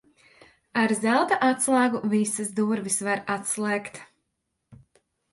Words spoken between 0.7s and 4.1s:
Ar zelta atslēgu visas durvis var atslēgt.